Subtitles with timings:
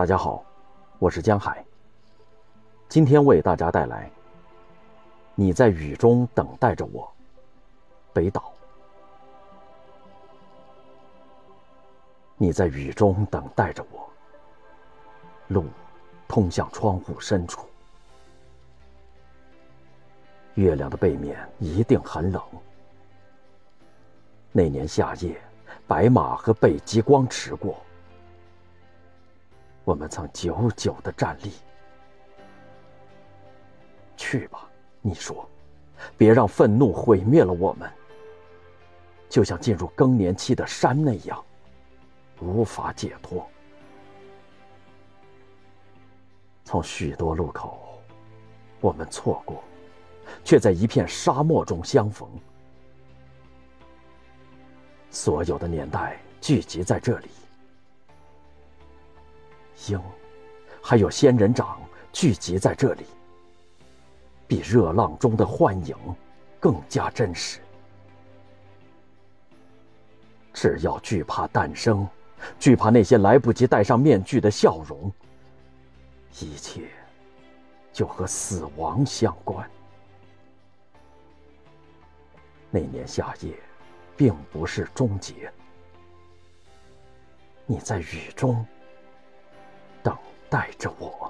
[0.00, 0.42] 大家好，
[0.98, 1.62] 我是江海。
[2.88, 4.06] 今天为大家带来
[5.34, 7.04] 《你在雨中等待着我》，
[8.14, 8.50] 北岛。
[12.38, 14.08] 你在雨中等待着我，
[15.48, 15.66] 路
[16.26, 17.68] 通向窗户深处。
[20.54, 22.42] 月亮的背面一定很冷。
[24.50, 25.38] 那年夏夜，
[25.86, 27.76] 白马和北极光驰过。
[29.90, 31.50] 我们曾久久的站立。
[34.16, 35.44] 去吧，你说，
[36.16, 37.90] 别让愤怒毁灭了我们。
[39.28, 41.44] 就像进入更年期的山那样，
[42.40, 43.44] 无法解脱。
[46.64, 48.00] 从许多路口，
[48.80, 49.60] 我们错过，
[50.44, 52.28] 却在一片沙漠中相逢。
[55.10, 57.28] 所有的年代聚集在这里。
[59.88, 60.00] 鹰，
[60.82, 61.80] 还有仙人掌
[62.12, 63.04] 聚集在这里，
[64.46, 65.96] 比热浪中的幻影
[66.58, 67.60] 更加真实。
[70.52, 72.06] 只要惧怕诞生，
[72.58, 75.10] 惧怕那些来不及戴上面具的笑容，
[76.40, 76.88] 一切
[77.92, 79.68] 就和死亡相关。
[82.70, 83.54] 那年夏夜，
[84.16, 85.50] 并不是终结。
[87.66, 88.66] 你在雨中。
[90.50, 91.29] 带着我。